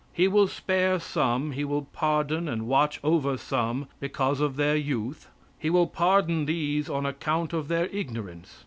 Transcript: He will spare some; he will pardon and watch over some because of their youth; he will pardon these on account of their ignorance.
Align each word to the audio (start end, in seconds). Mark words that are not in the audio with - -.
He 0.13 0.27
will 0.27 0.47
spare 0.47 0.99
some; 0.99 1.51
he 1.51 1.63
will 1.63 1.83
pardon 1.83 2.47
and 2.47 2.65
watch 2.65 2.99
over 3.03 3.37
some 3.37 3.87
because 3.99 4.39
of 4.41 4.55
their 4.55 4.75
youth; 4.75 5.29
he 5.59 5.69
will 5.69 5.85
pardon 5.85 6.45
these 6.45 6.89
on 6.89 7.05
account 7.05 7.53
of 7.53 7.67
their 7.67 7.85
ignorance. 7.85 8.59